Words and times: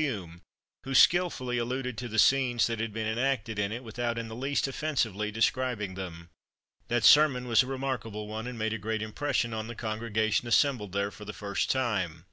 Hume, 0.00 0.42
who 0.84 0.94
skilfully 0.94 1.58
alluded 1.58 1.98
to 1.98 2.06
the 2.06 2.20
scenes 2.20 2.68
that 2.68 2.78
had 2.78 2.92
been 2.92 3.08
enacted 3.08 3.58
in 3.58 3.72
it, 3.72 3.82
without 3.82 4.16
in 4.16 4.28
the 4.28 4.36
least 4.36 4.68
offensively 4.68 5.32
describing 5.32 5.94
them. 5.94 6.28
That 6.86 7.02
sermon 7.02 7.48
was 7.48 7.64
a 7.64 7.66
remarkable 7.66 8.28
one, 8.28 8.46
and 8.46 8.56
made 8.56 8.72
a 8.74 8.78
great 8.78 9.02
impression 9.02 9.52
on 9.52 9.66
the 9.66 9.74
congregation 9.74 10.46
assembled 10.46 10.92
there 10.92 11.10
for 11.10 11.24
the 11.24 11.32
first 11.32 11.68
time. 11.68 12.26